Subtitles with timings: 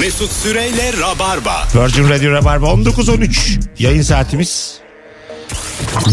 [0.00, 1.68] Mesut Süreyle Rabarba.
[1.74, 4.78] Virgin Radio Rabarba 19.13 yayın saatimiz.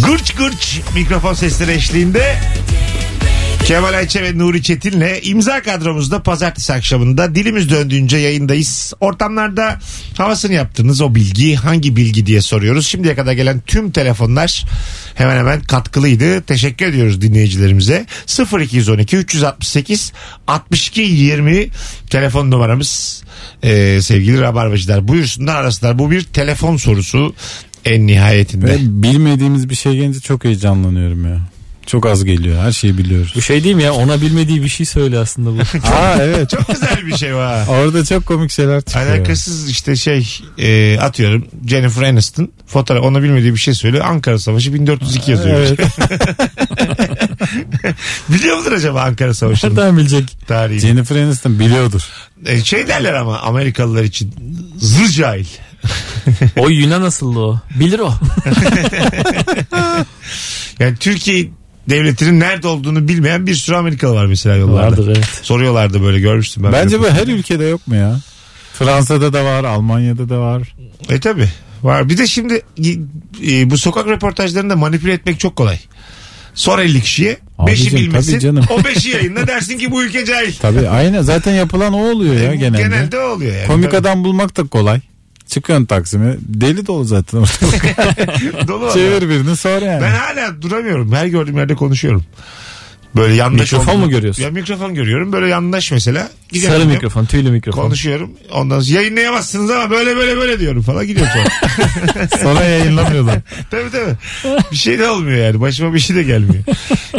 [0.06, 2.36] Gırç gırç mikrofon sesleri eşliğinde
[3.72, 8.94] Kemal Ayçe ve Nuri Çetin'le imza kadromuzda pazartesi akşamında dilimiz döndüğünce yayındayız.
[9.00, 9.80] Ortamlarda
[10.18, 12.88] havasını yaptığınız o bilgi hangi bilgi diye soruyoruz.
[12.88, 14.66] Şimdiye kadar gelen tüm telefonlar
[15.16, 16.42] hemen hemen katkılıydı.
[16.42, 18.06] Teşekkür ediyoruz dinleyicilerimize.
[18.60, 20.14] 0212 368
[20.48, 21.68] 62 20
[22.10, 23.24] telefon numaramız
[23.64, 25.08] Ee, sevgili Rabarbacılar.
[25.08, 26.00] Buyursunlar arasınlar.
[26.00, 27.36] Bu bir telefon sorusu
[27.86, 28.66] en nihayetinde.
[28.66, 31.61] Ve bilmediğimiz bir şey gelince çok heyecanlanıyorum ya.
[31.92, 32.64] Çok az geliyor.
[32.64, 33.34] Her şeyi biliyoruz.
[33.36, 35.78] Bu şey değil mi ya ona bilmediği bir şey söyle aslında bu.
[35.88, 36.50] Aa evet.
[36.50, 37.66] Çok güzel bir şey var.
[37.68, 39.08] Orada çok komik şeyler çıkıyor.
[39.08, 44.06] Alakasız işte şey e, atıyorum Jennifer Aniston fotoğraf ona bilmediği bir şey söylüyor.
[44.06, 45.58] Ankara Savaşı 1402 yazıyor.
[45.58, 45.80] Evet.
[48.30, 50.38] Biliyor mudur acaba Ankara Savaşı'nın Nereden bilecek?
[50.48, 50.82] tarihini?
[50.82, 52.02] Jennifer Aniston biliyordur.
[52.46, 54.34] E, şey derler ama Amerikalılar için
[54.78, 55.48] zır cahil.
[56.58, 57.60] O Yunan asıllı o.
[57.80, 58.14] Bilir o.
[60.80, 61.50] Yani Türkiye
[61.90, 64.88] devletinin nerede olduğunu bilmeyen bir sürü Amerikalı var mesela yollarda.
[64.92, 65.40] Vardır evet.
[65.42, 66.72] Soruyorlardı böyle görmüştüm ben.
[66.72, 68.20] Bence bu her ülkede yok mu ya?
[68.74, 70.76] Fransa'da da var, Almanya'da da var.
[71.10, 71.50] E tabi
[71.84, 72.10] var.
[72.10, 72.62] Bir de şimdi
[73.48, 75.80] e, bu sokak röportajlarında manipüle etmek çok kolay.
[76.54, 77.38] Sor 50 kişiye.
[77.58, 78.32] Abicim, beşi bilmesin.
[78.32, 78.66] tabii canım.
[78.70, 80.54] O 5'i yayınla dersin ki bu ülke cahil.
[80.62, 82.82] Tabii aynı zaten yapılan o oluyor ya genelde.
[82.82, 83.68] Genelde o oluyor yani.
[83.68, 83.98] Komik Tabii.
[83.98, 85.00] adam bulmak da kolay.
[85.52, 86.36] Çıkıyorsun Taksim'e.
[86.42, 87.84] Deli dolu zaten ortalık.
[88.68, 88.94] Dolu valla.
[88.94, 90.02] Çevir birini sor yani.
[90.02, 91.12] Ben hala duramıyorum.
[91.14, 92.24] Her gördüğüm yerde konuşuyorum.
[93.16, 94.44] Böyle yandaş Mikrofon olduğunu- mu görüyorsun?
[94.44, 95.34] Ya mikrofon görüyorum.
[95.34, 96.30] Böyle yandaş mesela.
[96.52, 97.82] Gidiyorum Sarı mikrofon, tüylü mikrofon.
[97.82, 98.32] Konuşuyorum.
[98.54, 102.28] Ondan sonra yayınlayamazsınız ama böyle böyle böyle diyorum falan gidiyorum sonra.
[102.42, 103.36] Sonra yayınlamıyorlar.
[103.72, 104.16] tabii tabii.
[104.72, 105.62] Bir şey de olmuyor yani.
[105.62, 106.64] Başıma bir şey de gelmiyor.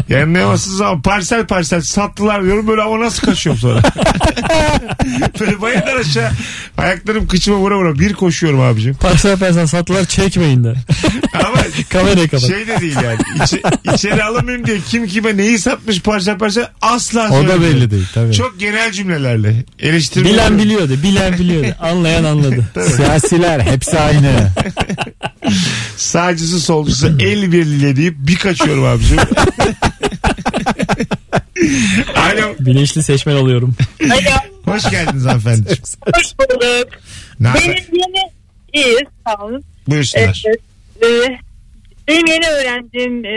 [0.09, 2.69] Yayınlayamazsınız ama parsel parsel sattılar diyorum.
[2.69, 3.83] Böyle ama nasıl kaçıyorum sonra.
[5.41, 6.31] böyle bayırdan aşağı
[6.79, 8.95] ayaklarım kıçıma vura vura bir koşuyorum abicim.
[8.95, 10.75] Parsel parsel sattılar çekmeyin de.
[11.35, 12.49] Ama Kamerayı kapat.
[12.49, 13.19] şey de değil yani.
[13.45, 13.63] İçe,
[13.95, 18.33] içeri alamayayım diye kim kime neyi satmış parsel parsel asla O da belli değil tabii.
[18.33, 19.65] Çok genel cümlelerle.
[19.79, 20.29] Eleştirme.
[20.29, 21.77] Bilen biliyordu, bilen biliyordu.
[21.81, 22.65] Anlayan anladı.
[22.97, 24.49] Siyasiler hepsi aynı.
[25.97, 29.19] Sağcısı solcusu el birliğiyle deyip bir kaçıyorum abicim.
[32.17, 32.55] Alo.
[32.61, 33.75] Bilinçli seçmen oluyorum.
[34.05, 34.75] Alo.
[34.75, 35.83] Hoş geldiniz hanımefendiciğim.
[36.15, 36.89] Hoş bulduk.
[37.41, 37.63] Ne haber?
[37.63, 38.31] Benim yeni
[38.73, 38.97] iyi
[39.27, 39.65] sağ olun.
[39.89, 40.43] Buyursunlar.
[40.47, 41.39] Evet, e,
[42.09, 43.31] benim yeni öğrendiğim e,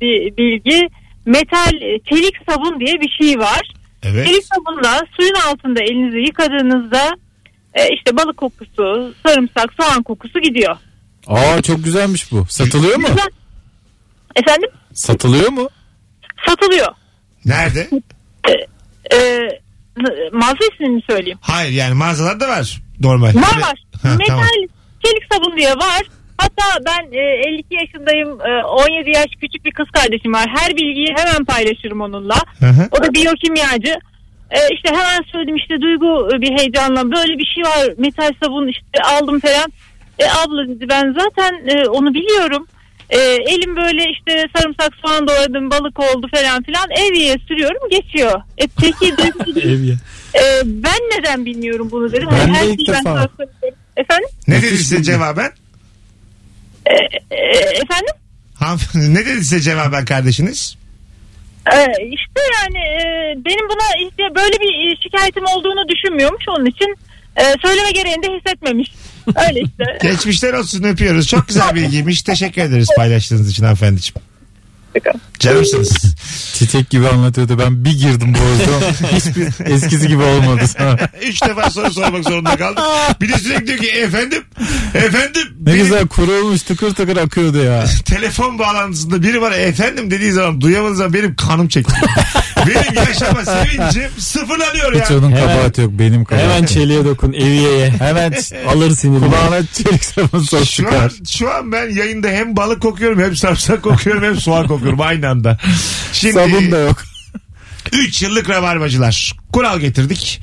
[0.00, 0.88] bir bilgi
[1.26, 3.60] metal e, çelik sabun diye bir şey var.
[4.02, 4.26] Evet.
[4.26, 7.16] Çelik sabunla suyun altında elinizi yıkadığınızda
[7.74, 10.76] e, işte balık kokusu, sarımsak, soğan kokusu gidiyor.
[11.26, 12.46] Aa çok güzelmiş bu.
[12.48, 13.06] Satılıyor mu?
[13.08, 13.28] Güzel.
[14.36, 14.70] Efendim?
[14.92, 15.68] Satılıyor mu?
[16.48, 16.86] Satılıyor.
[17.44, 17.88] Nerede?
[19.12, 19.16] E,
[19.96, 21.38] n- mağaza ismini mi söyleyeyim?
[21.40, 22.82] Hayır yani mağazalarda var.
[23.00, 23.34] Normal.
[23.34, 23.82] Var var.
[24.02, 24.46] Ha, Metal tamam.
[25.04, 26.02] çelik sabun diye var.
[26.38, 28.40] Hatta ben e, 52 yaşındayım.
[28.40, 30.46] E, 17 yaş küçük bir kız kardeşim var.
[30.56, 32.36] Her bilgiyi hemen paylaşırım onunla.
[32.60, 32.88] Hı hı.
[32.90, 33.94] O da biyokimyacı.
[34.50, 38.68] E, işte hemen söyledim işte Duygu e, bir heyecanla böyle bir şey var metal sabun
[38.68, 39.72] işte aldım falan.
[40.18, 42.66] E, abla dedi ben zaten e, onu biliyorum.
[43.10, 48.40] E, elim böyle işte sarımsak soğan doğradım balık oldu falan filan eviye sürüyorum geçiyor.
[48.58, 49.94] E, peki Duygu dedi, Ev ya.
[50.34, 52.28] e, ben neden bilmiyorum bunu dedim.
[52.32, 53.28] Ben Hani de her ilk şeyi ben defa.
[53.96, 54.28] Efendim?
[54.48, 55.50] Ne dedi size cevaben?
[56.86, 56.94] E,
[57.30, 58.14] e, efendim?
[58.54, 60.76] Hanımefendi ne dedi size cevaben kardeşiniz?
[61.72, 61.78] E,
[62.12, 63.04] işte yani e,
[63.44, 66.96] benim buna işte böyle bir e, şikayetim olduğunu düşünmüyormuş onun için
[67.36, 68.92] e, söyleme gereğini de hissetmemiş.
[69.48, 69.84] Öyle işte.
[70.08, 71.28] Geçmişler olsun öpüyoruz.
[71.28, 72.22] Çok güzel bilgiymiş.
[72.22, 74.26] Teşekkür ederiz paylaştığınız için hanımefendiciğim.
[75.38, 76.16] Canımsınız.
[76.54, 77.58] Çiçek gibi anlatıyordu.
[77.58, 78.92] Ben bir girdim bu ortama.
[79.12, 80.64] Hiçbir eskisi gibi olmadı.
[81.22, 82.84] Üç defa soru sormak zorunda kaldım.
[83.20, 84.44] Bir de sürekli diyor ki efendim,
[84.94, 85.42] efendim.
[85.60, 87.84] Ne benim güzel kurulmuş tıkır tıkır akıyordu ya.
[88.04, 91.94] Telefon bağlantısında biri var efendim dediği zaman duyamadığım zaman benim kanım çekti.
[92.66, 95.04] benim yaşama sevincim sıfırlanıyor ya.
[95.04, 96.50] Hiç onun Hemen- kabahati yok benim kabahatim.
[96.50, 97.90] Hemen çeliğe dokun, eviyeye.
[97.90, 98.34] Hemen
[98.68, 99.26] Alır sinirini.
[99.26, 101.12] kulağına çelik sabun sok Şu an, çıkar.
[101.30, 105.58] şu an ben yayında hem balık kokuyorum hem sarımsak kokuyorum hem soğan kokuyorum aynı anda.
[106.12, 107.02] Şimdi Sabun da yok.
[107.92, 109.32] 3 yıllık rabarbacılar.
[109.52, 110.40] Kural getirdik.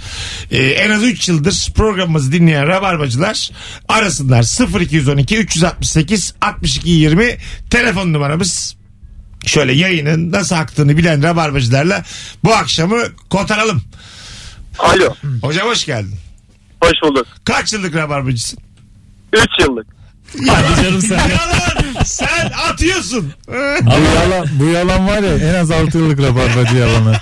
[0.52, 3.50] Ee, en az 3 yıldır programımızı dinleyen rabarbacılar
[3.88, 7.38] arasınlar 0212 368 62 20
[7.70, 8.75] telefon numaramız.
[9.45, 12.04] Şöyle yayının nasıl aktığını bilen rabarbacılarla
[12.44, 13.84] bu akşamı kotaralım.
[14.80, 15.13] Alo.
[15.42, 16.16] Hocam hoş geldin.
[16.84, 17.28] Hoş bulduk.
[17.45, 18.60] Kaç yıllık rabarbacısın?
[19.34, 19.88] 3 yıllık.
[20.48, 21.18] Hadi canım sen.
[21.18, 22.04] Yalan.
[22.06, 23.34] Sen atıyorsun.
[23.81, 27.16] Bu yalan, bu yalan var ya en az 6 yıllık rabarbacı yalanı.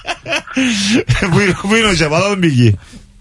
[1.35, 2.75] buyur, buyur hocam alalım bilgiyi.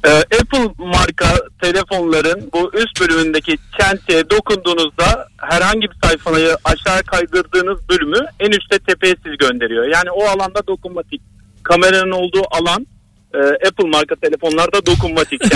[0.05, 1.27] Ee, Apple marka
[1.63, 9.15] telefonların bu üst bölümündeki çenteye dokunduğunuzda herhangi bir sayfayı aşağı kaydırdığınız bölümü en üstte tepeye
[9.25, 9.85] siz gönderiyor.
[9.85, 11.23] Yani o alanda dokunmatik.
[11.63, 12.87] Kameranın olduğu alan
[13.35, 13.39] e,
[13.69, 15.41] Apple marka telefonlarda dokunmatik.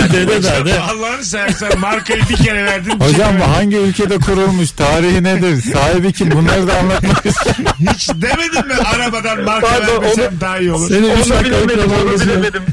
[0.45, 0.73] Yani.
[0.73, 2.99] Allah'ını seversen markayı bir kere verdin.
[2.99, 4.71] bir Hocam kere hangi ülkede kurulmuş?
[4.71, 5.61] Tarihi nedir?
[5.73, 6.31] Sahibi kim?
[6.31, 7.65] Bunları da anlatmak istiyorum.
[7.93, 10.89] Hiç demedin mi arabadan marka Pardon, vermesem onu- daha iyi olur.
[10.89, 12.63] Senin üç onu bilemedim, onu bilemedim.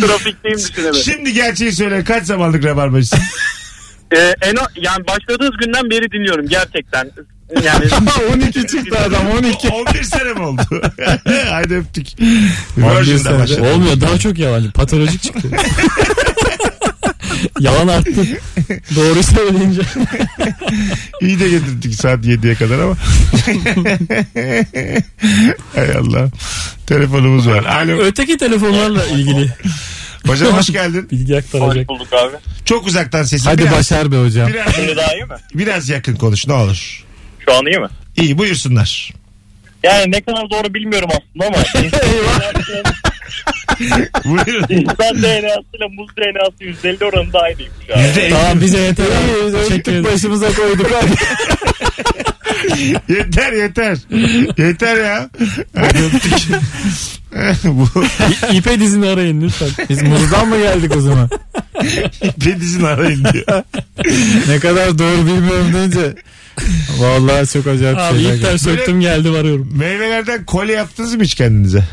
[0.06, 1.00] Trafikteyim düşünemedim.
[1.04, 3.18] Şimdi gerçeği söyle kaç zamanlık rabarbacısın?
[4.12, 7.10] Ee, en, o- yani başladığınız günden beri dinliyorum gerçekten.
[7.64, 7.84] Yani
[8.34, 9.68] 12 çıktı adam 12.
[9.68, 10.62] 11 sene mi oldu?
[11.50, 12.06] Haydi öptük.
[12.76, 13.38] 11 Virgin'de senede.
[13.38, 13.72] başladı.
[13.74, 14.70] Olmuyor daha çok yalancı.
[14.72, 15.48] Patolojik çıktı.
[17.60, 18.10] Yalan arttı.
[18.96, 19.80] Doğru söyleyince.
[21.20, 22.94] İyi de getirdik saat 7'ye kadar ama.
[25.74, 26.28] Hay Allah.
[26.86, 27.64] Telefonumuz var.
[27.64, 27.98] Alo.
[28.02, 29.52] Öteki telefonlarla ilgili
[30.26, 31.08] Hocam hoş geldin.
[31.10, 31.88] bilgi aktaracak.
[31.88, 32.36] bulduk abi.
[32.64, 33.44] Çok uzaktan sesin.
[33.44, 34.48] Hadi biraz, başar be hocam.
[34.48, 35.34] Biraz, daha iyi mi?
[35.54, 37.04] biraz yakın konuş ne olur.
[37.48, 37.86] Şu an iyi mi?
[38.16, 39.12] İyi buyursunlar.
[39.82, 41.56] Yani ne kadar doğru bilmiyorum aslında ama
[44.24, 44.66] Buyurun.
[44.70, 48.02] insan DNA'sı ile muz DNA'sı %50 oranında aynıymış abi.
[48.02, 49.04] Yüzde Tamam bize yeter.
[49.06, 49.52] abi.
[49.68, 50.04] Teşekkür ederim.
[50.04, 50.90] başımıza koyduk
[53.08, 53.98] yeter yeter.
[54.58, 55.30] Yeter ya.
[55.76, 56.32] Hadi öptük.
[57.64, 57.88] Bu
[58.52, 59.68] İ- İpe dizini arayın lütfen.
[59.88, 61.30] Biz muzdan mı geldik o zaman?
[62.44, 63.62] pedizin arayın diyor.
[64.48, 66.14] Ne kadar doğru bilmiyorum deyince.
[66.98, 68.58] Vallahi çok acayip Abi şeyler ipten geldi.
[68.58, 69.68] söktüm geldi varıyorum.
[69.74, 71.84] Meyvelerden kolye yaptınız mı hiç kendinize?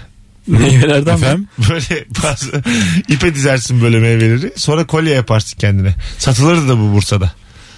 [0.47, 1.25] Meyvelerden mi?
[1.25, 1.47] Efendim?
[1.69, 2.63] Böyle bazı
[3.07, 4.53] ipe dizersin böyle meyveleri.
[4.55, 5.95] Sonra kolye yaparsın kendine.
[6.17, 7.31] Satılırdı da bu Bursa'da.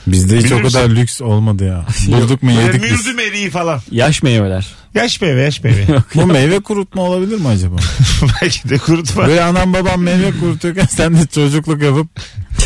[0.07, 1.85] Bizde hiç Bilir o kadar lüks olmadı ya.
[2.07, 2.91] Bulduk mu Böyle yedik biz.
[3.05, 3.81] mürdüm eriği falan.
[3.91, 4.67] Yaş meyveler.
[4.95, 5.85] Yaş meyve yaş meyve.
[6.15, 7.75] Bu meyve kurutma olabilir mi acaba?
[8.41, 9.27] Belki de kurutma.
[9.27, 12.07] Böyle anam babam meyve kuruturken sen de çocukluk yapıp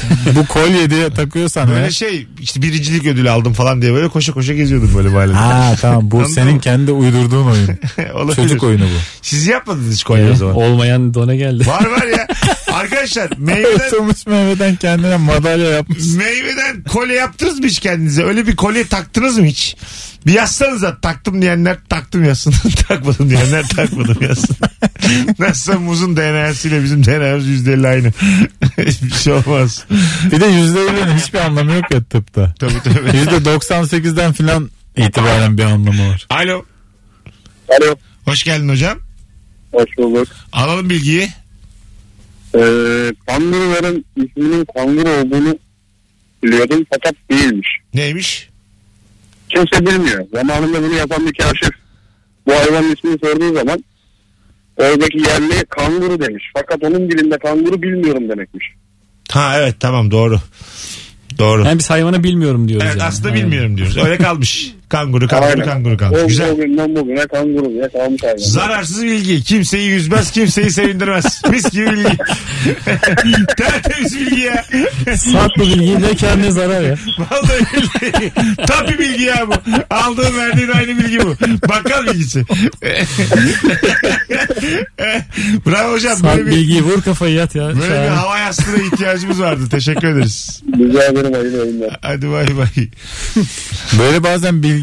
[0.35, 1.91] bu kolye diye takıyorsan Böyle ve...
[1.91, 5.37] şey işte birincilik ödülü aldım falan diye böyle koşa koşa geziyordum böyle mahallede.
[5.37, 6.59] Ha tamam bu senin mı?
[6.59, 7.67] kendi uydurduğun oyun.
[8.15, 8.35] Olabilir.
[8.35, 8.99] Çocuk oyunu bu.
[9.21, 10.55] Siz yapmadınız hiç kolye o zaman.
[10.55, 11.67] Olmayan dona geldi.
[11.67, 12.27] Var var ya.
[12.79, 16.13] Arkadaşlar meyveden, Kurutulmuş meyveden kendine madalya yapmış.
[16.15, 18.23] meyveden kolye yaptınız mı hiç kendinize?
[18.23, 19.75] Öyle bir kolye taktınız mı hiç?
[20.25, 22.53] Bir yazsanıza taktım diyenler taktım yazsın.
[22.87, 24.55] Takmadım diyenler takmadım yazsın.
[25.39, 28.11] Nasılsa muzun DNA'sıyla bizim DNA'mız %50 aynı.
[28.77, 29.85] bir şey olmaz.
[30.31, 32.53] Bir de yüzde elli'nin hiçbir anlamı yok ya tıpta.
[32.59, 33.17] Tabii tabii.
[33.17, 36.27] Yüzde 98'den filan itibaren bir anlamı var.
[36.29, 36.65] Alo.
[37.69, 37.95] Alo.
[38.25, 38.97] Hoş geldin hocam.
[39.71, 40.27] Hoş bulduk.
[40.51, 41.29] Alalım bilgiyi.
[42.55, 42.59] Ee,
[43.27, 45.59] kanguruların isminin kanguru olduğunu
[46.43, 47.67] biliyordum fakat değilmiş.
[47.93, 48.49] Neymiş?
[49.49, 50.25] Kimse bilmiyor.
[50.33, 51.69] Zamanında bunu yapan bir kaşif
[52.47, 53.83] bu hayvanın ismini sorduğu zaman
[54.77, 56.43] oradaki yerli kanguru demiş.
[56.53, 58.65] Fakat onun dilinde kanguru bilmiyorum demekmiş.
[59.31, 60.39] Ha evet tamam doğru.
[61.37, 61.65] Doğru.
[61.65, 62.87] Yani biz hayvanı bilmiyoruz diyoruz.
[62.87, 63.07] Evet yani.
[63.07, 63.97] aslında bilmiyorum diyoruz.
[63.97, 64.73] Öyle kalmış.
[64.89, 65.65] Kanguru kanguru Aynen.
[65.65, 66.23] kanguru.
[66.23, 66.51] O, Güzel.
[66.51, 68.37] o günden bugüne kanguru diye kalmış hayvan.
[68.37, 69.43] Zararsız bilgi.
[69.43, 71.41] Kimseyi yüzmez, kimseyi sevindirmez.
[71.49, 72.17] Mis gibi bilgi.
[73.57, 74.65] Tertemiz bilgi ya.
[75.17, 76.95] Sat bu bilgiyi ne kar ne zarar ya.
[77.19, 78.31] Vallahi billahi.
[78.67, 79.53] Tam bir bilgi ya bu.
[79.89, 81.35] Aldığın verdiğin aynı bilgi bu.
[81.69, 82.43] Bakkal bilgisi.
[85.65, 86.17] Bravo hocam.
[86.17, 87.67] Sat Böyle bir, bilgiyi vur kafayı yat ya.
[87.67, 89.61] böyle bir hava yastığına ihtiyacımız vardı.
[89.71, 90.61] Teşekkür ederiz.
[90.79, 91.89] Rica ederim hayırlı.
[92.01, 92.87] Hadi bay bay.
[93.99, 94.78] Böyle bazen bilgi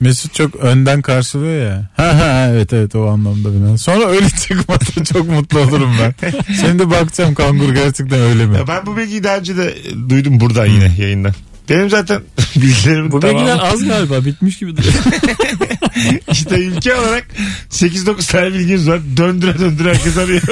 [0.00, 1.88] Mesut çok önden karşılıyor ya.
[1.96, 3.76] Ha ha evet evet o anlamda bilen.
[3.76, 6.32] Sonra öyle çıkmadı çok mutlu olurum ben.
[6.60, 8.56] Şimdi bakacağım kanguru gerçekten öyle mi?
[8.56, 9.74] Ya ben bu bilgiyi daha önce de
[10.08, 11.34] duydum buradan yine yayından.
[11.68, 12.22] Benim zaten
[12.56, 13.36] bilgilerim Bu tamam.
[13.36, 14.94] bilgiler az galiba bitmiş gibi duruyor.
[16.32, 17.26] İşte ülke olarak
[17.70, 19.00] 8-9 tane bilgimiz var.
[19.16, 20.42] Döndüre döndüre herkes arıyor.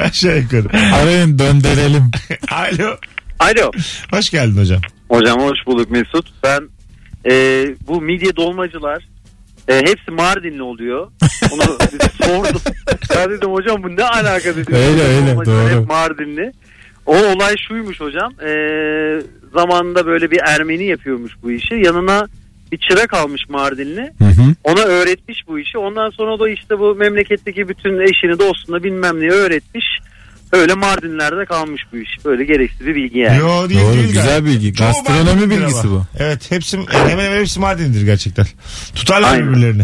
[0.00, 0.94] Aşağı yukarı.
[0.94, 2.10] Arayın döndürelim.
[2.50, 2.96] Alo.
[3.38, 3.70] Alo.
[4.10, 4.80] Hoş geldin hocam.
[5.08, 6.26] Hocam hoş bulduk Mesut.
[6.42, 6.68] Ben
[7.30, 9.08] e, bu midye dolmacılar
[9.68, 11.08] e, hepsi Mardinli oluyor.
[11.52, 11.62] Onu
[12.24, 12.60] sordum.
[13.16, 14.74] Ben dedim hocam bu ne alaka dedim.
[14.74, 15.80] Öyle, öyle, dolmacılar doğru.
[15.80, 16.52] Hep Mardinli.
[17.06, 18.32] O olay şuymuş hocam.
[18.40, 18.50] E,
[19.52, 21.74] zamanında böyle bir Ermeni yapıyormuş bu işi.
[21.74, 22.26] Yanına
[22.72, 24.12] bir çırak almış Mardinli.
[24.18, 24.54] Hı hı.
[24.64, 25.78] Ona öğretmiş bu işi.
[25.78, 29.84] Ondan sonra da işte bu memleketteki bütün eşini dostuna bilmem ne öğretmiş.
[30.52, 32.24] Öyle Mardinlerde kalmış bu iş.
[32.24, 33.38] Böyle gereksiz bir bilgi yani.
[33.38, 34.46] Yo değil Doğru değil güzel galiba.
[34.46, 34.74] bilgi.
[34.74, 35.90] Çoğu Gastronomi Mardin'dir bilgisi ama.
[35.90, 36.04] bu.
[36.18, 38.46] Evet hepsi hemen hemen hepsi Mardin'dir gerçekten.
[38.94, 39.48] Tutarlar Aynen.
[39.48, 39.82] birbirlerini.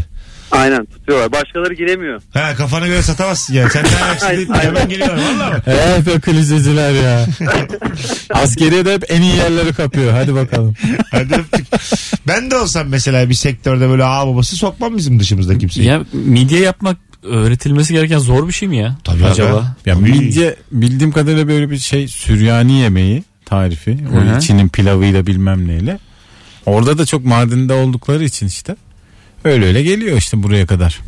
[0.50, 1.32] Aynen tutuyorlar.
[1.32, 2.22] Başkaları giremiyor.
[2.34, 3.70] Ha kafana göre satamazsın yani.
[3.70, 4.64] Sen ne ayaksın değil, Aynen.
[4.64, 5.62] hemen geliyorlar valla mı?
[5.66, 6.20] Evet o
[6.94, 7.26] ya.
[8.34, 10.12] Askeriye de hep en iyi yerleri kapıyor.
[10.12, 10.74] Hadi bakalım.
[11.10, 11.66] Hadi öptük.
[12.28, 15.86] Ben de olsam mesela bir sektörde böyle ağ babası sokmam bizim dışımızda kimseyi.
[15.86, 18.96] ya midye yapmak öğretilmesi gereken zor bir şey mi ya?
[19.04, 19.56] Tabii Acaba?
[19.58, 19.90] abi.
[19.90, 23.98] Ya midye bildiğim kadarıyla böyle bir şey Süryani yemeği tarifi.
[24.12, 24.38] O Hı hı.
[24.38, 25.98] içinin pilavıyla bilmem neyle.
[26.66, 28.76] Orada da çok Mardin'de oldukları için işte.
[29.44, 31.00] Öyle öyle geliyor işte buraya kadar.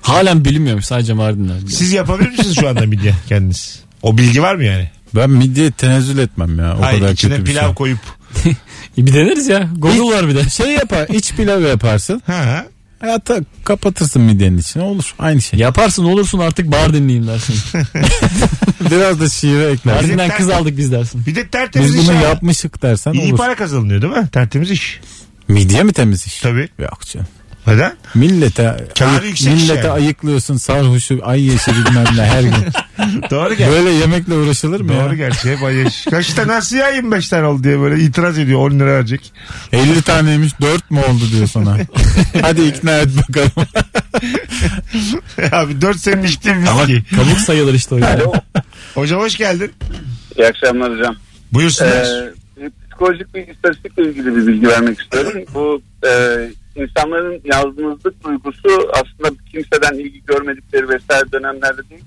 [0.00, 1.52] Halen bilinmiyormuş sadece Mardin'de.
[1.68, 3.80] Siz yapabilir misiniz şu anda midye kendiniz?
[4.02, 4.90] O bilgi var mı yani?
[5.14, 6.76] Ben midye tenezzül etmem ya.
[6.78, 7.74] O Hayır kadar içine kötü bir pilav şey.
[7.74, 7.98] koyup.
[8.98, 9.70] Bir deneriz ya.
[9.76, 10.48] Google var bir de.
[10.50, 12.22] Şey yapar, iç pilav yaparsın.
[12.26, 12.66] Ha.
[13.00, 15.14] Hayatta kapatırsın midyenin içine olur.
[15.18, 15.58] Aynı şey.
[15.60, 17.54] Yaparsın olursun artık Mardinliyim dersin.
[18.90, 20.02] Biraz da şive eklersin.
[20.08, 21.22] Mardin'den kız aldık biz dersin.
[21.26, 22.20] Bir de tertemiz Biz iş bunu ha.
[22.22, 23.38] yapmışık dersen İyi olur.
[23.38, 24.28] para kazanılıyor değil mi?
[24.32, 25.00] Tertemiz iş.
[25.48, 26.40] Midye mi temiz iş?
[26.40, 26.68] Tabii.
[26.78, 27.26] Yok canım.
[27.66, 27.92] Neden?
[28.14, 29.90] Millete, ayık- millete yani.
[29.90, 32.52] ayıklıyorsun sarhoşu ay yeşil bilmem ne her gün.
[33.30, 33.70] Doğru gel.
[33.70, 35.14] Böyle yemekle uğraşılır mı Doğru ya?
[35.14, 36.04] gerçi hep ayış.
[36.04, 39.32] Kaçta nasıl ya 25 tane oldu diye böyle itiraz ediyor 10 lira verecek.
[39.72, 41.76] 50 taneymiş 4 mü oldu diyor sana.
[42.42, 43.50] Hadi ikna et bakalım.
[45.52, 47.02] Abi 4 senin içtiğin viski.
[47.16, 48.18] Kabuk sayılır işte o ya.
[48.94, 49.72] Hocam hoş geldin.
[50.36, 51.16] İyi akşamlar hocam.
[51.52, 52.04] Buyursunlar.
[52.06, 52.30] Ee,
[52.90, 55.32] psikolojik bir istatistikle ilgili bir bilgi vermek istiyorum.
[55.54, 56.10] Bu e,
[56.82, 62.04] insanların yalnızlık duygusu aslında kimseden ilgi görmedikleri vesaire dönemlerde değil.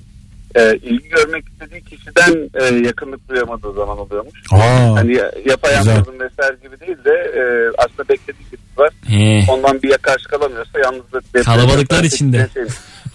[0.56, 4.44] E, ilgi görmek istediği kişiden e, yakınlık duyamadığı zaman oluyormuş.
[4.52, 5.14] Aa, Hani
[5.50, 7.42] yapayalnızım vesaire gibi değil de e,
[7.78, 8.90] aslında beklediği birisi var.
[9.08, 9.52] He.
[9.52, 11.46] Ondan bir karşı kalamıyorsa yalnızlık.
[11.46, 12.50] Kalabalıklar içinde.
[12.54, 12.64] şey.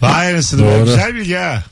[0.02, 0.62] Vay anasını.
[0.62, 0.84] Doğru.
[0.84, 1.62] Güzel bilgi ha.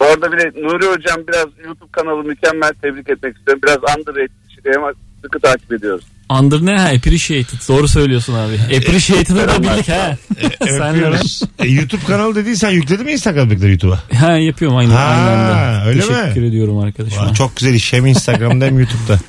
[0.00, 3.62] Bu arada bir de Nuri Hocam biraz YouTube kanalı mükemmel tebrik etmek istiyorum.
[3.66, 4.92] Biraz underrated bir şey ama
[5.24, 6.04] sıkı takip ediyoruz.
[6.38, 6.88] Under ne ha?
[6.88, 7.58] Appreciated.
[7.68, 8.76] Doğru söylüyorsun abi.
[8.76, 10.16] Appreciated'ı da bildik ha.
[10.64, 11.42] Sen de Öpüyoruz.
[11.58, 14.18] E, YouTube kanalı dediğin sen yükledin mi Instagram'dakileri YouTube'a?
[14.20, 15.84] Ha yapıyorum aynı, Ha, aynı anda.
[15.86, 16.06] öyle mi?
[16.06, 17.26] Teşekkür ediyorum arkadaşıma.
[17.26, 17.92] Vay, çok güzel iş.
[17.92, 19.20] Hem Instagram'da hem YouTube'da.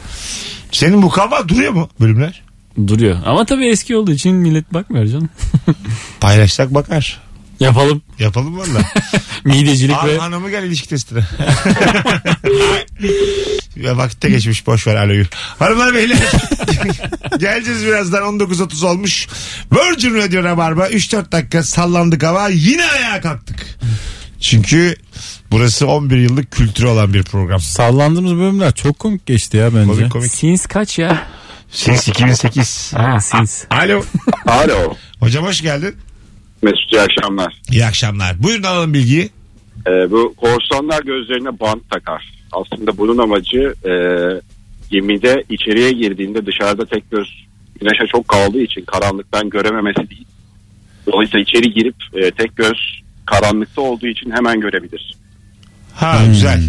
[0.71, 2.41] Senin bu kafa duruyor mu bölümler?
[2.87, 3.17] Duruyor.
[3.25, 5.29] Ama tabii eski olduğu için millet bakmıyor canım.
[6.19, 7.19] Paylaşsak bakar.
[7.59, 8.01] Yapalım.
[8.19, 8.81] Yapalım valla.
[9.45, 11.19] Midecilik Al ve hanımı gel ilişki testine.
[13.81, 15.27] ya vakitte geçmiş boş ver alo yürü.
[15.59, 16.17] Hanımlar beyler
[17.39, 19.27] geleceğiz birazdan 19.30 olmuş.
[19.71, 23.79] Virgin Radio Rabarba 3-4 dakika sallandık hava yine ayağa kalktık.
[24.39, 24.95] Çünkü
[25.51, 27.59] burası 11 yıllık kültürü olan bir program.
[27.59, 29.87] sallandığımız bölümler çok komik geçti ya bence.
[29.87, 30.31] Komik komik.
[30.31, 31.27] Sins kaç ya?
[31.71, 32.93] Since 2008.
[32.93, 33.63] Ha Sins.
[33.69, 34.03] Alo.
[34.45, 34.93] Alo.
[35.19, 35.95] Hocam hoş geldin.
[36.61, 37.53] Mesut iyi akşamlar.
[37.71, 38.43] İyi akşamlar.
[38.43, 39.29] Buyurun alalım bilgiyi.
[39.87, 42.40] Ee, bu korsanlar gözlerine bant takar.
[42.51, 43.93] Aslında bunun amacı e,
[44.91, 47.27] gemide içeriye girdiğinde dışarıda tek göz
[47.81, 50.25] güneşe çok kaldığı için karanlıktan görememesi değil.
[51.07, 55.15] Dolayısıyla içeri girip e, tek göz karanlıkta olduğu için hemen görebilir.
[55.95, 56.27] Ha Hmm.
[56.31, 56.61] güzel.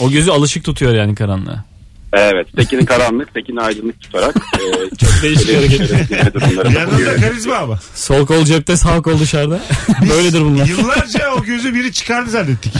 [0.00, 1.64] O gözü alışık tutuyor yani karanlığa.
[2.12, 2.46] Evet.
[2.56, 5.90] Tekini karanlık, tekini aydınlık tutarak e, çok Değişik hareket.
[6.34, 7.78] durumları Yanında karizma ama.
[7.94, 9.60] Sol kol cepte sağ kol dışarıda.
[10.10, 10.66] Böyledir bunlar.
[10.66, 12.72] Yıllarca o gözü biri çıkardı zannettik.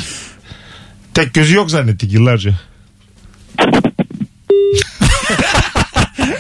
[1.17, 2.55] Tek gözü yok zannettik yıllarca.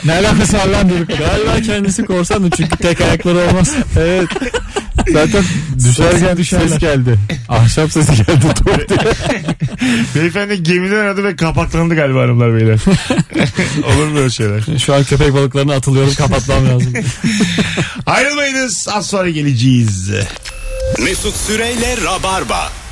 [0.04, 1.18] Ne alakası var lan dedik.
[1.18, 3.74] Galiba kendisi korsandı çünkü tek ayakları olmaz.
[3.98, 4.28] Evet.
[5.12, 5.44] Zaten
[5.84, 7.18] düşerken ses geldi.
[7.48, 8.46] Ahşap sesi geldi.
[8.64, 8.98] Top diye.
[10.14, 12.78] Beyefendi gemiden aradı ve kapaklandı galiba hanımlar beyler.
[13.94, 14.62] Olur mu böyle şeyler?
[14.78, 16.92] Şu an köpek balıklarına atılıyorum kapatmam lazım.
[18.06, 20.10] Ayrılmayınız az sonra geleceğiz.
[20.98, 22.85] Mesut Süreyle Rabarba.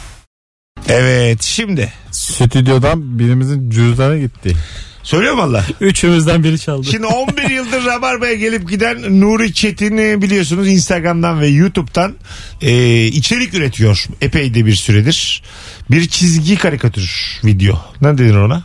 [0.89, 1.93] Evet şimdi.
[2.11, 4.57] Stüdyodan birimizin cüzdanı gitti.
[5.03, 5.65] Söylüyorum valla.
[5.81, 6.87] Üçümüzden biri çaldı.
[6.91, 12.15] Şimdi 11 yıldır Rabarba'ya gelip giden Nuri Çetin'i biliyorsunuz Instagram'dan ve YouTube'dan
[12.63, 15.43] e, içerik üretiyor epey de bir süredir.
[15.91, 17.85] Bir çizgi karikatür video.
[18.01, 18.63] Ne dedin ona?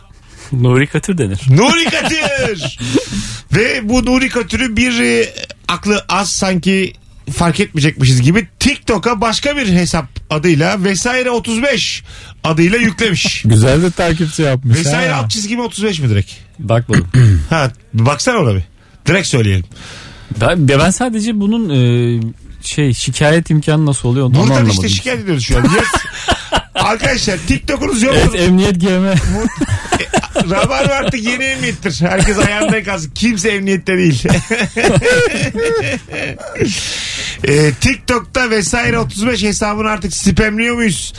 [0.52, 1.40] Nuri Katır denir.
[1.50, 2.78] Nuri Katır.
[3.52, 5.34] Ve bu Nuri Katır'ı bir e,
[5.68, 6.92] aklı az sanki
[7.30, 12.02] fark etmeyecekmişiz gibi TikTok'a başka bir hesap adıyla vesaire 35
[12.44, 13.42] adıyla yüklemiş.
[13.44, 14.78] Güzel de takipçi yapmış.
[14.78, 15.20] vesaire ha.
[15.20, 16.30] alt çizgi mi 35 mi direkt?
[16.58, 17.08] Bakmadım.
[17.50, 18.62] Ha baksana ona bir.
[19.06, 19.64] Direkt söyleyelim.
[20.40, 22.20] Ben, ben sadece bunun e,
[22.62, 24.70] şey şikayet imkanı nasıl oluyor onu Buradan anlamadım.
[24.70, 25.62] işte şikayet ediyoruz şu an.
[25.62, 25.88] Yes.
[26.74, 28.14] Arkadaşlar TikTok'unuz yok.
[28.18, 28.86] Evet emniyet GM.
[30.36, 32.00] Rabarba artık yeni emniyettir.
[32.00, 33.10] Herkes ayağında kalsın.
[33.14, 34.24] Kimse emniyette değil.
[37.44, 41.14] e, TikTok'ta vesaire 35 hesabını artık spamliyor muyuz?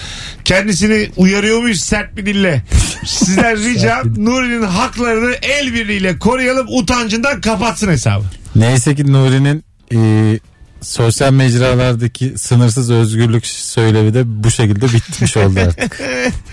[0.45, 2.63] Kendisini uyarıyor muyuz sert bir dille?
[3.05, 8.23] Sizden ricam Nuri'nin haklarını el birliğiyle koruyalım utancından kapatsın hesabı.
[8.55, 9.63] Neyse ki Nuri'nin
[9.93, 10.39] e,
[10.81, 16.01] sosyal mecralardaki sınırsız özgürlük söylevi de bu şekilde bitmiş oldu artık.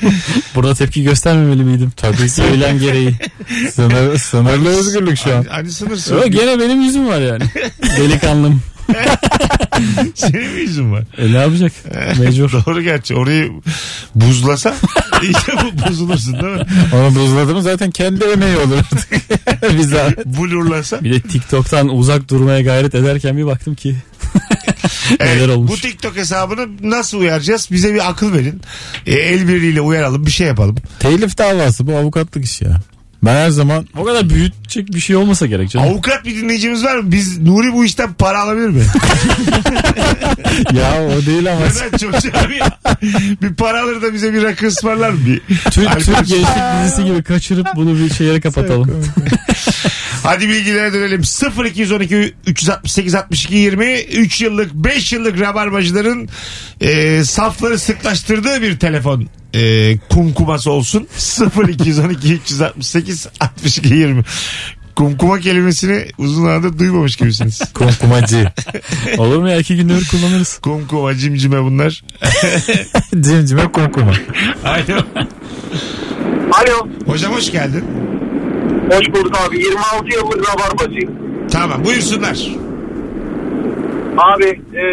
[0.55, 1.93] Burada tepki göstermemeli miydim?
[1.97, 2.29] Tabii ki.
[2.29, 3.15] Söylem gereği.
[3.73, 5.45] Sınır, sınırlı özgürlük şu an.
[5.49, 6.11] Hani sınırsız.
[6.13, 7.43] Yo, gene benim yüzüm var yani.
[7.99, 8.63] Delikanlım.
[10.15, 11.03] Senin mi yüzün var?
[11.19, 11.73] E ne yapacak?
[12.19, 12.53] Mecbur.
[12.53, 13.15] Doğru gerçi.
[13.15, 13.51] Orayı
[14.15, 14.75] buzlasa
[15.23, 16.67] iyice bu- bozulursun değil mi?
[16.95, 19.11] Onu buzladım zaten kendi emeği olur artık.
[19.79, 20.27] bir zahmet.
[20.27, 21.05] Blurlasa.
[21.05, 23.97] Bir de TikTok'tan uzak durmaya gayret ederken bir baktım ki
[25.21, 25.71] Evet, olmuş.
[25.71, 27.69] bu TikTok hesabını nasıl uyaracağız?
[27.71, 28.63] Bize bir akıl verin.
[29.07, 30.77] E, el birliğiyle uyaralım bir şey yapalım.
[30.99, 32.81] Telif davası bu avukatlık işi ya.
[33.23, 35.89] Ben her zaman O kadar büyütecek bir şey olmasa gerek canım.
[35.89, 37.13] Avukat bir dinleyicimiz var mı?
[37.13, 38.83] Biz Nuri bu işten para alabilir mi?
[40.73, 42.63] ya o değil ama Neden çocuğa bir,
[43.43, 45.19] bir para alır da bize bir rakı ısmarlar mı?
[45.27, 48.91] Bir, Türk, Türk gençlik dizisi gibi kaçırıp bunu bir şeye kapatalım.
[50.23, 51.23] Hadi bilgilere dönelim.
[51.65, 56.29] 0212 368 62 20 3 yıllık 5 yıllık rabarbacıların
[56.81, 61.09] e, safları sıklaştırdığı bir telefon e, kumkuması olsun.
[61.69, 64.25] 0212 368 62 20
[64.99, 67.63] Kumkuma kelimesini uzun zamandır duymamış gibisiniz.
[67.75, 68.53] kumkumacı.
[69.19, 70.59] Olur mu ya iki gündür kullanırız.
[70.59, 72.05] Kumkuma cimcime bunlar.
[73.21, 74.13] Cimcime kumkuma.
[74.65, 75.03] Alo.
[76.53, 76.89] Alo.
[77.07, 78.08] Hocam hoş geldin.
[78.91, 79.57] Hoş bulduk abi.
[79.59, 81.19] 26 yıllık rabarbacıyım.
[81.53, 82.49] Tamam buyursunlar.
[84.17, 84.85] Abi e,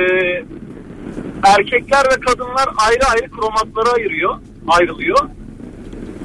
[1.43, 4.35] erkekler ve kadınlar ayrı ayrı kromatlara ayırıyor,
[4.67, 5.17] ayrılıyor.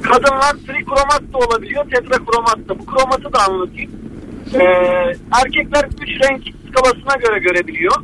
[0.02, 2.78] Kadınlar trikromat da olabiliyor, tetrakromat da.
[2.78, 3.90] Bu kromatı da anlatayım.
[4.54, 4.62] E,
[5.44, 7.94] erkekler 3 renk skalasına göre görebiliyor.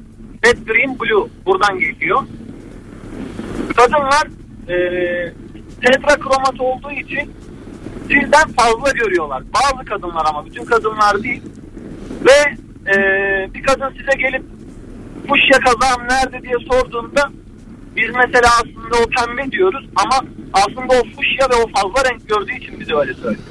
[0.44, 2.22] Red, green, blue buradan geliyor.
[3.76, 4.26] Kadınlar
[4.68, 4.76] e,
[5.82, 7.30] tetrakromat olduğu için
[8.08, 9.42] sizden fazla görüyorlar.
[9.54, 11.42] Bazı kadınlar ama bütün kadınlar değil.
[12.26, 12.56] Ve
[12.92, 12.96] e,
[13.54, 14.42] bir kadın size gelip
[15.28, 17.30] fuşya kazağım nerede diye sorduğunda
[17.96, 20.20] biz mesela aslında o pembe diyoruz ama
[20.52, 23.44] aslında o fuşya ve o fazla renk gördüğü için bize öyle söylüyor.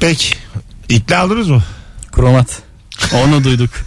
[0.00, 0.34] Peki.
[0.88, 1.62] İkna oldunuz mu?
[2.12, 2.62] Kromat.
[3.14, 3.70] Onu duyduk.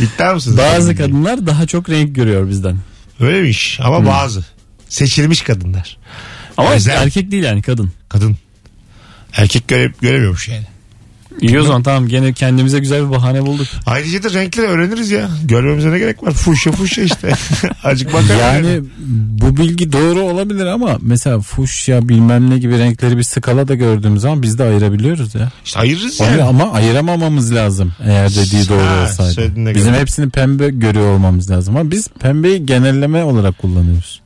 [0.00, 0.58] İkna mısınız?
[0.58, 2.76] Bazı kadınlar daha çok renk görüyor bizden.
[3.20, 4.44] Öyleymiş ama bazı.
[4.88, 5.98] Seçilmiş kadınlar.
[6.56, 7.02] Ama Özel.
[7.02, 7.90] erkek değil yani kadın.
[8.08, 8.36] Kadın.
[9.32, 10.64] Erkek göre, göremiyormuş yani.
[11.40, 13.66] İyi o zaman tamam gene kendimize güzel bir bahane bulduk.
[13.86, 15.28] Ayrıca da renkleri öğreniriz ya.
[15.44, 16.32] Görmemize ne gerek var?
[16.32, 17.32] Fuşya fuşya işte.
[17.84, 18.40] Acık bakalım.
[18.40, 18.80] Yani
[19.42, 24.22] bu bilgi doğru olabilir ama mesela fuşya bilmem ne gibi renkleri bir skala da gördüğümüz
[24.22, 25.50] zaman biz de ayırabiliyoruz ya.
[25.64, 26.42] İşte ayırırız Onu yani.
[26.42, 29.52] ama ayıramamamız lazım eğer dediği doğru Ha, olsaydı.
[29.56, 30.00] Bizim göre.
[30.00, 34.20] hepsini pembe görüyor olmamız lazım ama biz pembeyi genelleme olarak kullanıyoruz.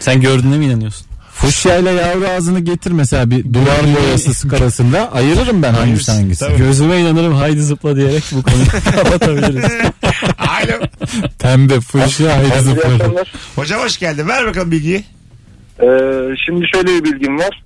[0.00, 1.05] Sen gördüğüne mi inanıyorsun?
[1.40, 6.44] Fuşya ile yavru ağzını getir mesela bir duvar boyası skalasında ayırırım ben hangisi hangisi.
[6.46, 6.58] tabii.
[6.58, 9.64] Gözüme inanırım haydi zıpla diyerek bu konuyu kapatabiliriz.
[10.38, 10.86] Alo.
[11.38, 13.14] Pembe fuşya haydi zıplarım.
[13.56, 14.28] Hocam hoş geldin.
[14.28, 15.04] Ver bakalım bilgiyi.
[15.82, 15.86] Ee,
[16.46, 17.62] şimdi şöyle bir bilgim var.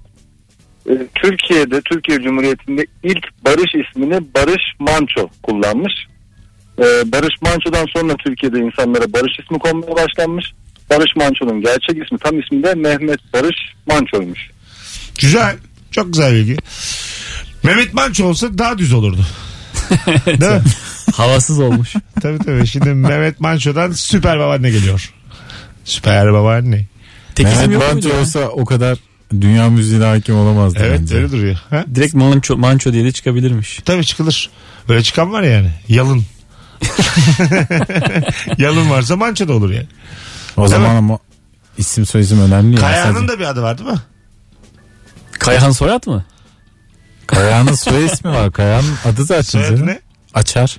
[0.91, 5.93] Ee, Türkiye'de, Türkiye Cumhuriyeti'nde ilk Barış ismini Barış Manço kullanmış.
[6.79, 10.53] Ee, Barış Manço'dan sonra Türkiye'de insanlara Barış ismi konmaya başlanmış.
[10.91, 14.41] Barış Manço'nun gerçek ismi tam ismi de Mehmet Barış Manço'ymuş.
[15.21, 15.57] Güzel.
[15.91, 16.57] Çok güzel bilgi.
[17.63, 19.27] Mehmet Manço olsa daha düz olurdu.
[20.27, 20.63] Değil mi?
[21.15, 21.95] Havasız olmuş.
[22.23, 22.67] tabii tabii.
[22.67, 25.11] Şimdi Mehmet Manço'dan süper babaanne geliyor.
[25.85, 26.87] Süper babaanne.
[27.35, 28.21] Tek isim Mehmet yok muydu Manço ya?
[28.21, 28.99] olsa o kadar
[29.41, 31.15] dünya müziğine hakim olamazdı Evet bence.
[31.17, 31.57] öyle duruyor.
[31.71, 31.85] Ha?
[31.95, 33.79] Direkt manço, manço diye de çıkabilirmiş.
[33.85, 34.51] Tabii çıkılır.
[34.89, 35.71] Böyle çıkan var yani.
[35.89, 36.25] Yalın.
[38.59, 39.87] Yalın varsa manço da olur yani.
[40.57, 41.19] O zaman ama
[41.79, 42.81] isim soyisim önemli ya.
[42.81, 44.01] Kaya'nın Sadece- da bir adı var değil mi?
[45.33, 46.25] Kayhan Soyat mı?
[47.27, 48.53] Kaya'nın soy ismi var.
[48.53, 49.43] Kaya'nın adı zaten.
[49.43, 50.01] Soyadı ne?
[50.35, 50.77] Açar.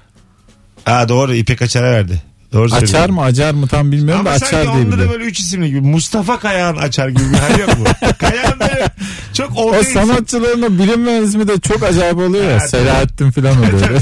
[0.86, 2.22] Aa doğru İpek Açar'a verdi.
[2.54, 3.16] Doğru Açar söylüyorsun.
[3.16, 5.12] mı acar mı tam bilmiyorum Ama da açar diye onda da biliyorum.
[5.14, 5.82] böyle üç isimli gibi.
[5.82, 7.86] Mustafa Kayahan Açar gibi bir hal yok mu?
[8.20, 8.86] Kayahan böyle
[9.34, 12.56] çok orta O sanatçıların o bilinmeyen ismi de çok acayip oluyor ya.
[12.62, 14.02] Ha, Selahattin falan oluyor.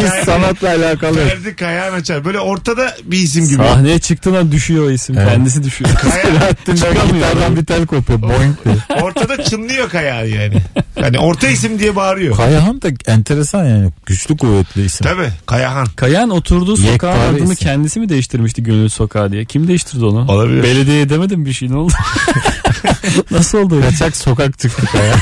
[0.00, 1.18] Hiç sanatla alakalı.
[1.18, 1.28] yok.
[1.28, 2.24] Ferdi Kayahan Açar.
[2.24, 3.56] Böyle ortada bir isim gibi.
[3.62, 5.18] Sahneye çıktığında düşüyor o isim.
[5.18, 5.28] Evet.
[5.32, 5.90] Kendisi düşüyor.
[6.22, 8.22] Selahattin de gitardan bir tel kopuyor.
[8.22, 9.02] Boing diye.
[9.02, 10.62] Ortada çınlıyor Kayahan yani.
[11.02, 12.36] Yani orta isim diye bağırıyor.
[12.36, 13.90] Kayahan da enteresan yani.
[14.06, 15.06] Güçlü kuvvetli isim.
[15.06, 15.86] Tabii Kayahan.
[15.96, 17.54] Kayan oturduğu sokağın Yekpare adını isim.
[17.56, 19.44] kendisi mi değiştirmişti Gönül Sokağı diye?
[19.44, 20.32] Kim değiştirdi onu?
[20.32, 20.62] Olabilir.
[20.62, 21.92] Belediye demedim bir şey ne oldu?
[23.30, 23.80] Nasıl oldu?
[23.80, 25.14] Kaçak sokak çıktı Kaya.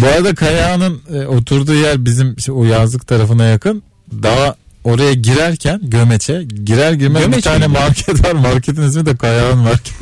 [0.00, 3.82] Bu arada Kaya'nın e, oturduğu yer bizim işte o yazlık tarafına yakın.
[4.22, 7.78] Daha oraya girerken Gömeç'e girer girmez bir Gömeç tane miydi?
[7.80, 8.32] market var.
[8.32, 9.94] Marketin ismi de Kaya'nın market.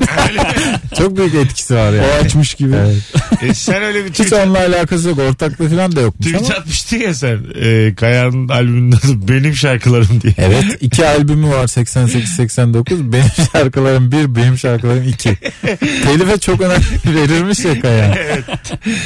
[0.98, 2.06] Çok büyük etkisi var yani.
[2.20, 2.74] O açmış gibi.
[2.76, 3.02] Evet.
[3.42, 5.18] E, sen öyle bir Hiç tweet, onunla alakası yok.
[5.18, 6.54] Ortaklığı falan da yokmuş tweet ama.
[6.60, 7.38] atmıştın ya sen.
[7.62, 10.34] E, Kaya'nın albümünün adı Benim Şarkılarım diye.
[10.38, 15.36] Evet iki albümü var 88-89 benim şarkılarım bir benim şarkılarım iki.
[16.04, 18.14] Telife çok önem verirmiş ya Kaya.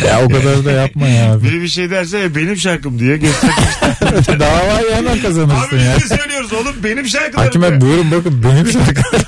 [0.07, 1.45] Ya o kadar da yapma ya abi.
[1.45, 4.29] Biri bir şey derse "E, benim şarkım diye göstermiş.
[4.41, 5.95] Davayı hemen Abi kazanırsın ya.
[5.99, 7.45] biz de söylüyoruz oğlum benim şarkılarım.
[7.63, 9.27] Hakime buyurun bakın benim şarkılarım.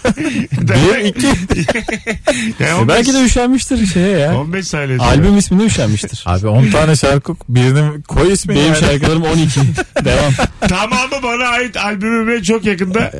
[0.98, 1.28] bir iki.
[2.64, 4.36] E 15 belki de üşenmiştir şeye ya.
[4.38, 4.97] 15 saniye.
[5.00, 6.22] Albüm ismine üşenmiştir.
[6.26, 8.58] Abi 10 tane şarkı birini koy ismini.
[8.58, 8.80] Benim yani.
[8.80, 9.60] şarkılarım 12.
[10.04, 10.32] Devam.
[10.68, 13.12] Tamamı bana ait albümüme çok yakında.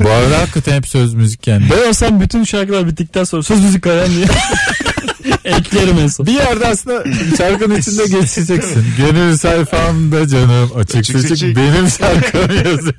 [0.00, 1.64] Bu arada hakikaten hep söz müzik yani.
[1.70, 4.26] Ben olsam bütün şarkılar bittikten sonra söz müzik kayan diye.
[5.44, 6.26] Eklerim en son.
[6.26, 7.04] Bir yerde aslında
[7.36, 8.86] şarkının içinde geçeceksin.
[8.96, 11.56] Gönül sayfamda canım açık Açık seçik.
[11.56, 12.94] benim şarkım yazıyor.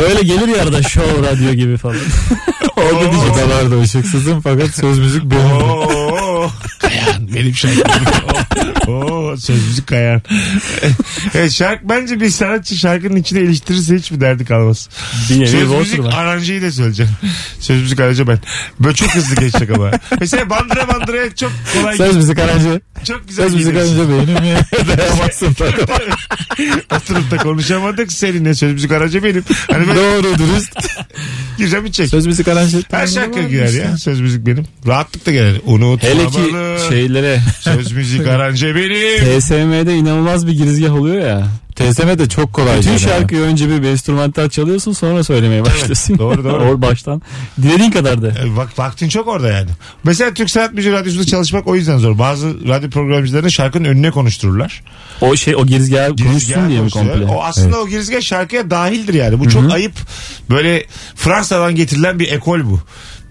[0.00, 1.96] Böyle gelir ya arada show radyo gibi falan.
[2.76, 3.30] Orada diyeceksin.
[3.32, 5.50] Odalarda ışıksızım fakat söz müzik benim.
[7.34, 7.82] Benim şarkım.
[8.94, 10.22] Oo, söz müzik kayan.
[11.34, 14.88] evet, şarkı bence bir sanatçı şarkının içine iliştirirse hiçbir derdi kalmaz.
[15.30, 16.12] Bir nevi Söz müzik var.
[16.16, 17.12] aranjeyi de söyleyeceğim.
[17.60, 18.38] Söz müzik aranjı ben.
[18.80, 19.90] Böyle çok hızlı geçecek ama.
[20.20, 22.80] Mesela bandıra bandıraya çok kolay Söz müzik aracı.
[23.04, 24.60] çok güzel Söz müzik aracı benim ya.
[26.96, 29.44] Oturup da konuşamadık seninle söz müzik aracı benim.
[29.70, 30.72] Hani böyle Doğru dürüst.
[31.58, 32.10] gireceğim içecek.
[32.10, 32.82] Söz müzik aracı.
[32.90, 33.96] Her şarkı girer ya.
[33.96, 34.66] Söz müzik benim.
[34.86, 35.60] Rahatlıkla gelir.
[35.64, 36.18] Unutmamalı.
[36.20, 37.23] Hele ki şeylere
[37.60, 39.40] Söz müzik aranjı benim.
[39.40, 41.48] TSM'de inanılmaz bir girizgah oluyor ya.
[41.74, 42.78] TSM de çok kolay.
[42.78, 46.18] Bütün şarkıyı önce bir enstrümantal çalıyorsun sonra söylemeye başlıyorsun.
[46.18, 46.62] doğru, doğru.
[46.70, 47.22] Or baştan.
[47.62, 48.28] Dilediğin kadar da.
[48.28, 49.70] E, Bak vaktin çok orada yani.
[50.04, 52.18] Mesela Türk Sanat Müziği Radyosu'nda çalışmak o yüzden zor.
[52.18, 54.82] Bazı radyo programcılarını şarkının önüne konuştururlar.
[55.20, 57.24] O şey o girizgahı konuşsun Girizgah diye mi komple?
[57.24, 59.40] O aslında o girizgah şarkıya dahildir yani.
[59.40, 59.92] Bu çok ayıp.
[60.50, 62.80] Böyle Fransa'dan getirilen bir ekol bu.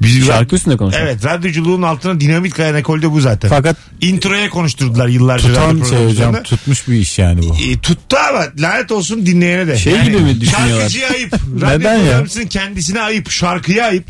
[0.03, 1.05] Biz Şarkı üstünde konuşuyor.
[1.05, 3.49] Evet radyoculuğun altına dinamit kayan ekolde bu zaten.
[3.49, 7.55] Fakat Introya konuşturdular yıllarca radyo tutan şey hocam tutmuş bir iş yani bu.
[7.71, 9.77] E, tuttu ama lanet olsun dinleyene de.
[9.77, 10.79] Şey gibi mi düşünüyorlar?
[10.79, 11.33] Şarkıcıya ayıp.
[11.55, 12.03] Neden Radyo ya?
[12.03, 13.29] programcısının kendisine ayıp.
[13.31, 14.05] Şarkıya ayıp.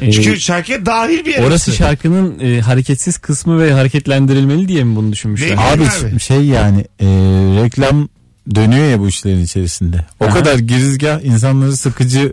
[0.00, 1.42] Ee, Çünkü şarkıya dahil bir yer.
[1.42, 5.52] Orası şarkının e, hareketsiz kısmı ve hareketlendirilmeli diye mi bunu düşünmüşler?
[5.52, 6.20] Abi, Abi.
[6.20, 7.06] şey yani e,
[7.62, 8.08] reklam
[8.54, 10.06] dönüyor ya bu işlerin içerisinde.
[10.20, 10.34] O Aha.
[10.34, 12.32] kadar girizgah insanları sıkıcı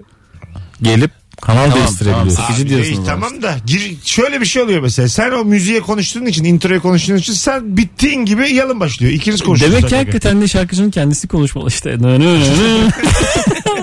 [0.81, 2.29] gelip kanal değiştirebiliyorsun.
[2.43, 3.21] sıkıcı Abi diyorsun o zaman.
[3.21, 5.07] tamam da gir, şöyle bir şey oluyor mesela.
[5.09, 9.13] Sen o müziğe konuştuğun için, introya konuştuğun için sen bittiğin gibi yalın başlıyor.
[9.13, 9.81] İkiniz konuşuyorsunuz.
[9.81, 11.89] Demek ki hakikaten de şarkıcının kendisi konuşmalı işte.
[11.89, 12.89] Nö, nö, nö, nö.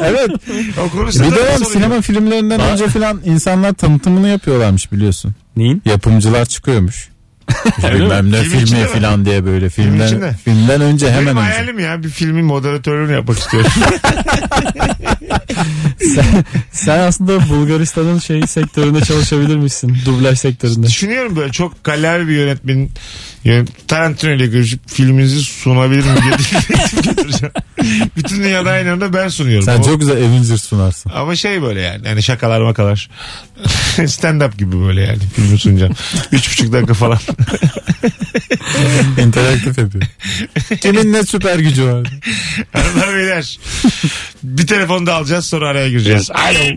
[0.04, 0.30] evet.
[0.86, 2.04] O konuşsa Bir da dönem sorun sinema yok.
[2.04, 5.34] filmlerinden önce filan insanlar tanıtımını yapıyorlarmış biliyorsun.
[5.56, 5.82] Neyin?
[5.84, 7.08] Yapımcılar çıkıyormuş.
[7.94, 8.88] Bilmem ne Film içinde filmi mi?
[8.88, 9.88] filan diye böyle içinde.
[9.88, 11.40] filmden filmden önce Benim hemen önce.
[11.52, 13.70] hayalim ya bir filmin moderatörlüğünü yapmak istiyorum.
[16.14, 19.96] sen, sen aslında Bulgaristan'ın şey sektöründe çalışabilirmişsin.
[20.06, 20.86] Dublaj sektöründe.
[20.86, 22.90] Düşünüyorum böyle çok galer bir yönetmenin
[23.44, 26.36] yönet Tarantino ile görüşüp filminizi sunabilir mi diye
[26.68, 27.52] teklif götüreceğim.
[28.16, 29.64] Bütün dünyada aynı anda ben sunuyorum.
[29.64, 31.12] Sen O- çok güzel Avengers sunarsın.
[31.14, 32.08] Ama şey böyle yani.
[32.08, 33.10] Yani şakalar makalar.
[34.06, 35.18] Stand up gibi böyle yani.
[35.18, 35.92] Filmi sunacağım.
[36.32, 37.18] Üç buçuk dakika falan.
[39.18, 40.04] İnteraktif yapıyor.
[40.80, 42.08] Kimin ne süper gücü var?
[42.72, 43.58] Hanımlar beyler.
[44.42, 46.30] Bir telefon da alacağız sonra araya gireceğiz.
[46.30, 46.76] Alo.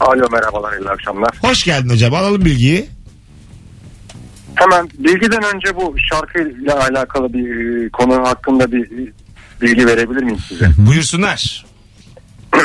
[0.00, 1.30] Alo merhabalar iyi akşamlar.
[1.40, 2.14] Hoş geldin hocam.
[2.14, 2.88] Alalım bilgiyi.
[4.54, 9.12] Hemen bilgiden önce bu şarkıyla alakalı bir e, konu hakkında bir e,
[9.60, 10.70] bilgi verebilir miyim size?
[10.78, 11.66] Buyursunlar.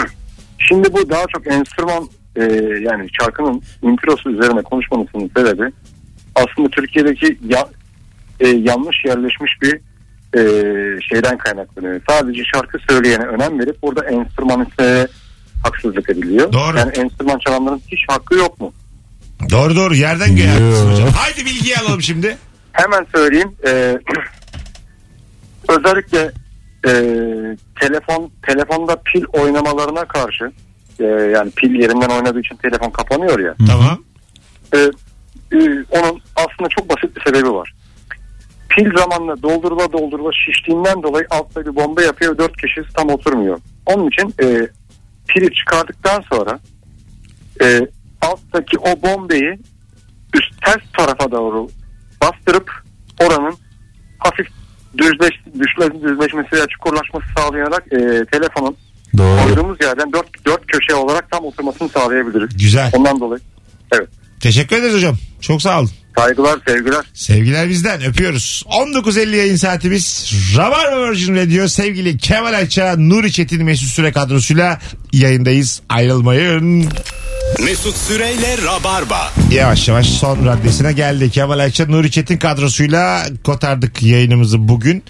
[0.67, 2.43] Şimdi bu daha çok enstrüman e,
[2.81, 5.71] yani şarkının introsu üzerine konuşmamızın sebebi
[6.35, 7.67] aslında Türkiye'deki ya,
[8.39, 9.79] e, yanlış yerleşmiş bir
[10.37, 10.41] e,
[11.01, 12.01] şeyden kaynaklanıyor.
[12.09, 15.07] Sadece şarkı söyleyene önem verip burada enstrümanistlere
[15.63, 16.53] haksızlık ediliyor.
[16.53, 16.77] Doğru.
[16.77, 18.73] Yani enstrüman çalanların hiç hakkı yok mu?
[19.51, 19.95] Doğru doğru.
[19.95, 20.47] Yerden Yo.
[20.47, 21.09] haklısın hocam.
[21.09, 22.37] Haydi bilgiyi alalım şimdi.
[22.71, 23.55] Hemen söyleyeyim.
[23.67, 23.97] E,
[25.69, 26.31] özellikle
[26.87, 26.91] e,
[27.81, 30.51] telefon telefonda pil oynamalarına karşı
[30.99, 33.55] e, yani pil yerinden oynadığı için telefon kapanıyor ya.
[33.67, 34.03] Tamam.
[34.73, 34.77] e,
[35.57, 37.73] e, onun aslında çok basit bir sebebi var.
[38.69, 42.37] Pil zamanla doldurula doldurula şiştiğinden dolayı altta bir bomba yapıyor.
[42.37, 43.59] Dört kişisi tam oturmuyor.
[43.85, 44.67] Onun için e,
[45.27, 46.59] pili çıkardıktan sonra
[47.61, 47.87] e,
[48.21, 49.59] alttaki o bombeyi
[50.33, 51.67] üst ters tarafa doğru
[52.21, 52.71] bastırıp
[53.21, 53.55] oranın
[54.19, 54.47] hafif
[54.97, 58.77] düzleş, düşle, düzleşmesi veya çukurlaşması sağlayarak e, telefonun
[59.17, 59.43] Doğru.
[59.43, 62.57] koyduğumuz yerden dört, dört köşe olarak tam oturmasını sağlayabiliriz.
[62.57, 62.91] Güzel.
[62.93, 63.39] Ondan dolayı
[64.39, 65.17] Teşekkür ederiz hocam.
[65.41, 65.89] Çok sağ olun.
[66.17, 67.05] saygılar sevgiler.
[67.13, 68.63] Sevgiler bizden öpüyoruz.
[68.67, 70.31] 19.50 yayın saatimiz.
[70.57, 74.79] Rabarba Virgin Radio sevgili Kemal Ayça, Nuri Çetin Mesut Süre kadrosuyla
[75.13, 75.81] yayındayız.
[75.89, 76.89] Ayrılmayın.
[77.63, 79.33] Mesut Süreyle Rabarba.
[79.51, 81.33] Yavaş yavaş son raddesine geldik.
[81.33, 85.03] Kemal Ayça, Nuri Çetin kadrosuyla kotardık yayınımızı bugün.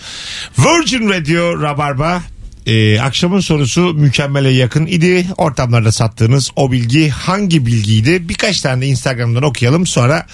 [0.60, 2.22] Virgin Radio Rabarba.
[2.65, 5.28] Ee, akşamın sorusu mükemmele yakın idi.
[5.38, 8.30] Ortamlarda sattığınız o bilgi hangi bilgiydi?
[8.30, 10.25] Birkaç tane de Instagram'dan okuyalım sonra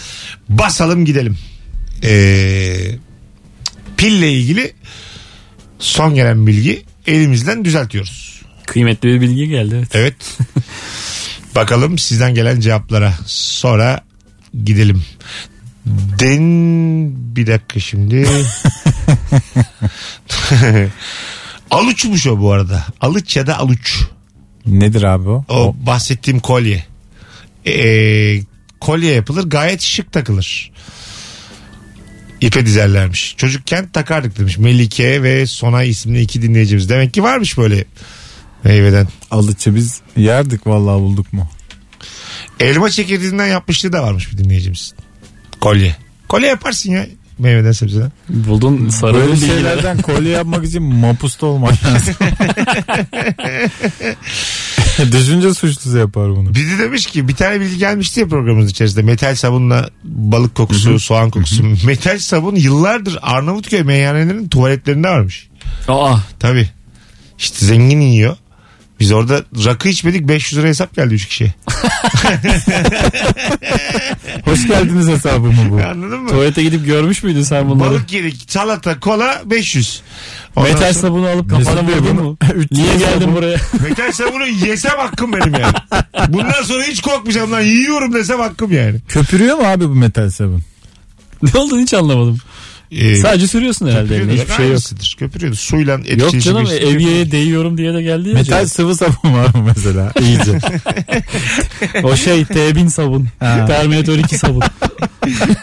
[0.49, 1.37] basalım gidelim.
[2.03, 2.91] Ee,
[3.97, 4.73] pille ilgili
[5.79, 8.41] son gelen bilgi elimizden düzeltiyoruz.
[8.65, 9.75] Kıymetli bir bilgi geldi.
[9.75, 9.89] Evet.
[9.93, 10.37] Evet.
[11.55, 13.13] Bakalım sizden gelen cevaplara.
[13.25, 14.01] Sonra
[14.63, 15.03] gidelim.
[16.19, 16.41] Den
[17.35, 18.27] bir dakika şimdi.
[21.71, 22.85] Aluçmuş o bu arada.
[23.01, 24.01] Alıç ya da aluç.
[24.65, 25.45] Nedir abi o?
[25.49, 26.85] O bahsettiğim kolye.
[27.67, 28.41] Ee,
[28.79, 30.71] kolye yapılır gayet şık takılır.
[32.41, 33.35] İpe dizerlermiş.
[33.37, 34.57] Çocukken takardık demiş.
[34.57, 36.89] Melike ve Sonay isimli iki dinleyicimiz.
[36.89, 37.85] Demek ki varmış böyle
[38.63, 39.07] meyveden.
[39.31, 41.49] Alıçı biz yerdik vallahi bulduk mu?
[42.59, 44.93] Elma çekirdeğinden yapmışlığı da varmış bir dinleyicimiz.
[45.61, 45.95] Kolye.
[46.27, 47.07] Kolye yaparsın ya
[47.41, 48.11] meyveden sebzeden.
[48.29, 52.15] Buldun sarı Böyle şeylerden kolye yapmak için mapusta olmak lazım.
[55.11, 56.55] Düşünce suçlusu yapar bunu.
[56.55, 59.01] Bir de demiş ki bir tane bilgi gelmişti ya programımız içerisinde.
[59.01, 61.63] Metal sabunla balık kokusu, soğan kokusu.
[61.85, 65.49] Metal sabun yıllardır Arnavutköy meyhanelerinin tuvaletlerinde varmış.
[65.87, 66.69] Aa Tabii.
[67.37, 68.37] İşte zengin yiyor.
[69.01, 71.53] Biz orada rakı içmedik 500 lira hesap geldi 3 kişiye.
[74.45, 75.75] Hoş geldiniz hesabı mı bu?
[75.75, 76.29] Anladın mı?
[76.29, 77.89] tuvalete gidip görmüş müydün sen bunları?
[77.89, 80.01] Balık yedik, salata, kola 500.
[80.55, 82.37] Ondan Metal sonra- sabunu alıp kafana vurdun mu?
[82.71, 83.57] Niye geldin buraya?
[83.89, 85.73] Metal sabunu yesem hakkım benim yani.
[86.33, 88.99] Bundan sonra hiç korkmayacağım lan yiyorum desem hakkım yani.
[89.07, 90.61] Köpürüyor mu abi bu metal sabun?
[91.43, 92.37] ne olduğunu hiç anlamadım.
[92.91, 94.79] Ee, Sadece sürüyorsun herhalde eline hiçbir şey yok.
[95.19, 95.55] Köpürüyordu.
[95.55, 98.33] Suyla etkili Yok canım bir- evyeye değiyorum diye de geldi ya.
[98.33, 98.69] Metal cevap.
[98.69, 100.11] sıvı sabun var mı mesela?
[100.21, 100.59] İyice.
[102.03, 103.27] O şey T1000 sabun.
[103.39, 104.61] Terminator 2 sabun.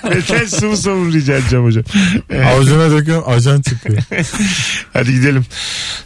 [0.10, 1.84] Metal sıvı sabun rica edeceğim hocam.
[2.46, 4.02] Avucuna döküyorum ajan çıkıyor.
[4.92, 5.46] Hadi gidelim.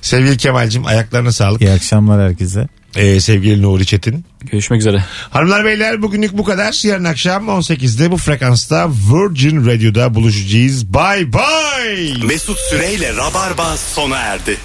[0.00, 1.60] Sevgili Kemal'cim ayaklarına sağlık.
[1.62, 2.68] İyi akşamlar herkese.
[2.96, 4.24] Ee, sevgili Nuri Çetin.
[4.40, 5.04] Görüşmek üzere.
[5.30, 6.86] Hanımlar beyler bugünlük bu kadar.
[6.86, 10.94] Yarın akşam 18'de bu frekansta Virgin Radio'da buluşacağız.
[10.94, 12.26] Bye bye.
[12.26, 14.56] Mesut Süreyle Rabarba sona erdi.